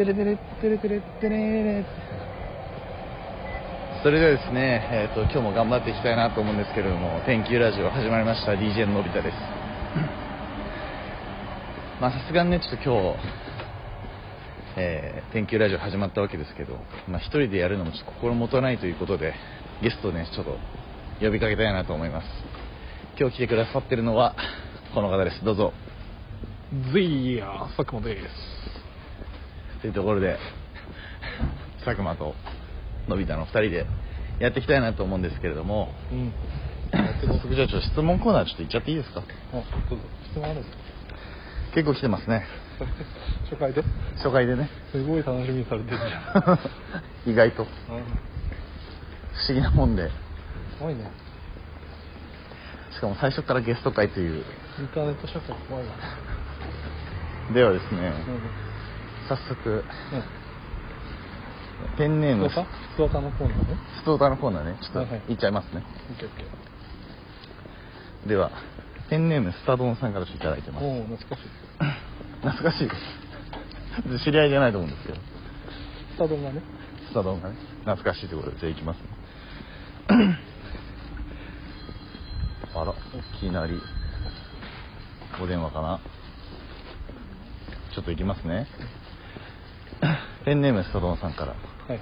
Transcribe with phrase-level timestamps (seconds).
[0.00, 1.84] テレテレテレテレテレ
[4.02, 9.36] それではですね、えーと、今日も頑張っていきたいなと思うんですけれども天気ラジオ始まりました DJ ののび太です
[12.00, 13.18] まあさすがにねちょっと今日、
[14.78, 19.34] えー、天気ラジオ始まったわけですけど、まあ、一人でやるのもちょっと心もとないということで
[19.82, 20.56] ゲストをねちょっと
[21.20, 22.26] 呼びかけたいなと思います
[23.18, 24.34] 今日来てくださってるのは
[24.94, 25.74] この方ですどうぞ
[26.94, 28.69] ぜいや佐久間です
[29.80, 30.38] というところで
[31.84, 32.34] 佐久間と
[33.08, 33.86] のび太の2人で
[34.38, 36.32] やっていきたいなと思うんですけれども、うん、
[36.92, 39.20] 早速じゃあちょっと質問コーナーちょっと行っちゃっていいですか？
[39.20, 39.24] あ
[39.88, 40.76] どうぞ質問あるんです
[41.74, 42.44] 結構来てますね。
[43.48, 43.82] 初回で？
[44.16, 44.68] 初回でね。
[44.90, 46.08] すごい楽しみにされてるじゃ
[47.26, 47.30] ん。
[47.30, 47.72] 意外と、うん、不
[49.48, 50.08] 思議なもんで。
[50.08, 51.10] すごいね。
[52.92, 54.44] しかも最初からゲスト会という。
[54.80, 55.92] インターネット社会怖いわ。
[57.54, 58.40] ではですね、うん、
[59.30, 59.84] 早速、うん。
[61.96, 62.50] ペンネーム。
[62.50, 62.56] ス
[62.96, 63.76] トータのコーナーね。
[64.00, 64.76] ストータのコーナーね。
[64.82, 65.84] ちょっと言っちゃいますね、
[68.26, 68.50] では
[69.08, 70.84] ペンネームスタドンさんからいただいてます。
[70.84, 71.48] お懐かしい。
[72.42, 72.88] 懐かしい。
[74.08, 75.18] です知り合いじゃないと思うんですけど。
[76.16, 76.62] スタドンがね。
[77.08, 77.56] スタドンがね。
[77.84, 79.04] 懐かしいということでじゃあいきますね。
[82.74, 82.94] あらい
[83.38, 83.80] きなり。
[85.40, 86.00] お電話かな。
[87.94, 88.68] ちょっといきますね
[90.44, 91.54] ペンネームストロンさんから、は
[91.94, 92.00] い、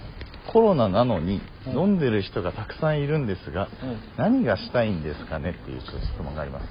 [0.52, 6.66] コロナなのに飲んでる人がたくさんいるんですが、うん、何がしたいんですかねっていう質問があります、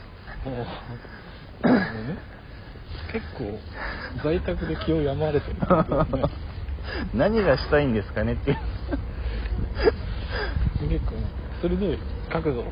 [3.12, 3.60] 結構
[4.24, 5.60] 在宅で気を病まれてる、ね、
[7.14, 8.58] 何がしたいんですかねっていう。
[10.90, 11.14] 結構
[11.62, 12.00] 鋭い
[12.32, 12.64] 角度を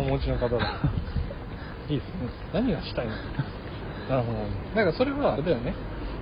[0.00, 0.58] お持ちの方だ。
[1.88, 2.28] いいですね。
[2.52, 3.12] 何がしたいの？
[4.10, 4.38] なるほど。
[4.74, 5.74] だからそれはあれだよね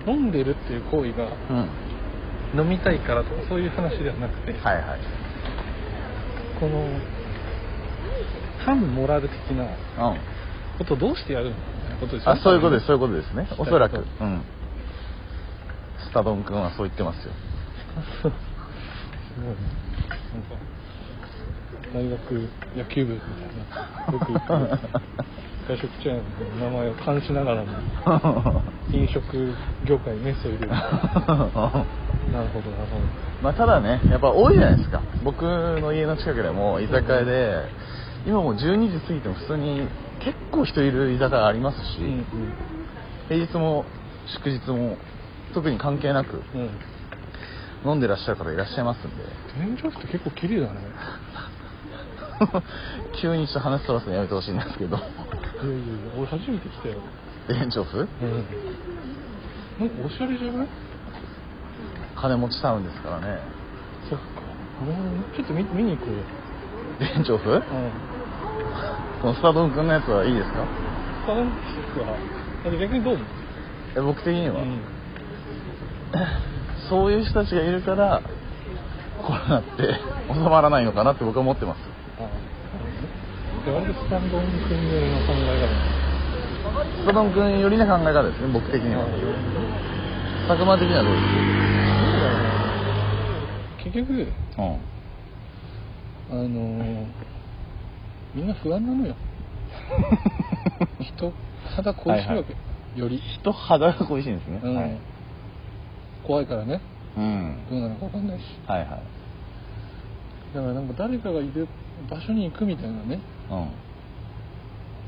[0.07, 1.29] 飲んでるっていう行為が、
[2.55, 5.01] うん、飲みたいからとかそういう話ではなくて、はいはい、
[6.61, 6.89] この
[8.64, 9.67] 反モラル的な
[10.79, 13.48] ことをどうしてやるのみたいなことですよそういうことですそういうことですね。
[13.59, 14.43] おそらく、うん、
[15.98, 17.33] スタドン君はそう言ってますよ。
[18.23, 18.33] すごい。
[19.45, 20.57] なんか
[21.95, 23.31] 大学野球部みたい
[23.70, 24.13] な。
[24.13, 24.79] よく行く
[25.67, 29.23] 外食チェーンの名前を冠しながらも 飲食
[29.86, 31.41] 業界にメスを入れるなるほど
[32.33, 32.70] なるほど。
[33.42, 35.01] まあただねやっぱ多いじゃないですか。
[35.23, 37.69] 僕の家の近くでも居酒屋で
[38.27, 39.86] 今もう12時過ぎても普通に
[40.20, 42.25] 結構人いる居酒屋ありますし、うんうん、
[43.29, 43.85] 平日も
[44.27, 44.96] 祝日も
[45.52, 49.17] 特に関係なく、うん、飲んでらっしゃる方いらっしゃいますんで。
[49.57, 50.81] 天井って結構綺麗だね。
[53.20, 54.98] 急にちょっと話そらすのやめてほしいんですけど
[55.55, 55.85] いやいや
[56.19, 56.97] 俺初めて来たよ。
[57.48, 58.07] 園長府うん。
[59.79, 60.69] なんかおしゃれじゃない？
[62.17, 63.39] 金持ちタウンですからね。
[64.11, 64.25] そっか。
[65.37, 66.23] ちょっと見見に行こうよ。
[67.17, 67.61] 園長府うん。
[69.23, 70.67] このスタドン君のやつはいいですか？
[71.25, 71.51] スタドン
[71.95, 72.17] 君は。
[72.81, 73.27] 逆にどう思う？
[73.97, 74.81] え僕的には、うん、
[76.91, 78.23] そういう人たちがいるから
[79.23, 79.70] コロナって
[80.33, 81.79] 収まらないのかなって僕は思ってます
[83.73, 85.69] 割とスタンドン君寄りの考え方。
[87.01, 89.07] スタンドン君寄りな考え方ですね僕的には。
[90.48, 91.25] 佐久間的にはどうです？
[93.85, 94.80] 結局、うん、
[96.30, 97.07] あのー、
[98.35, 99.14] みんな不安なのよ。
[101.01, 101.33] 人
[101.77, 102.45] 肌恋しいわけ、はいは
[102.96, 103.19] い、より。
[103.19, 104.98] 人肌が恋しいんですね、うん、はい、
[106.27, 106.81] 怖いからね、
[107.17, 108.42] うん、どうなのか分かんないし。
[108.67, 108.89] はいはい。
[110.55, 111.67] だからなんか誰かがいる
[112.11, 113.20] 場所に行くみたいなね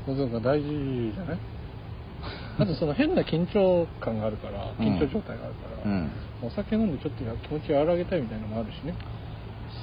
[0.05, 1.37] ことが大事じゃない？
[2.59, 6.09] あとその変な緊張感があるから緊張状態があるから、うん、
[6.41, 8.95] お酒飲んでちょっと気持ちを和らげたいみたいなのもあるしね。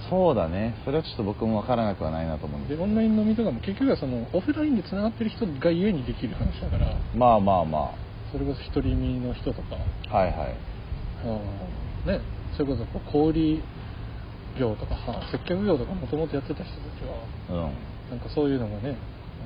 [0.09, 0.75] そうだね。
[0.85, 7.91] それはちょっと僕も分からなくはないなと思うんでオンライン飲みとかも結局はそのオフラインでつながってる人がゆえにできる話だからまあまあまあ。
[8.33, 9.77] それこそ独り身の人とか。
[10.11, 10.35] はいはい。
[12.07, 12.21] あね
[12.53, 13.61] それこそこう小売
[14.59, 14.97] 業とか
[15.31, 16.79] 接客業とかもともとやってた人た
[17.49, 17.71] ちは、うん
[18.11, 18.97] なんかそういうのがね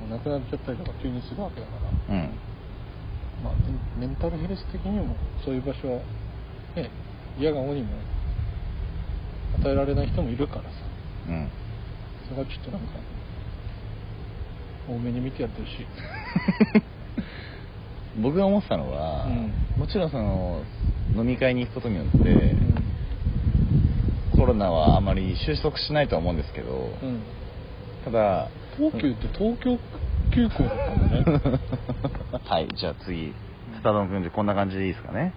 [0.09, 1.73] なくなっちゃったりとか急にするわけだか
[2.07, 2.31] ら、うん。
[3.43, 3.53] まあ、
[3.97, 5.99] メンタルヘルス的にもそういう場所は
[6.75, 6.89] ね
[7.37, 7.89] 嫌がおにも
[9.59, 10.69] 与えられない人もいるからさ、
[11.29, 11.49] うん、
[12.27, 12.87] それはちょっとなんか
[14.89, 15.71] 多めに見てやってほし。
[15.71, 15.85] い
[18.21, 20.63] 僕が思ってたのは、うん、もちろんその
[21.15, 22.33] 飲み会に行くことによって、う
[24.35, 26.89] ん、コロナはあまり収束しないとは思うんですけど、
[28.05, 29.77] ただ東急って東京
[30.31, 31.59] 急行だったんだね。
[32.45, 33.33] はいじゃあ次
[33.75, 35.33] スタドン君でこんな感じでいいですかね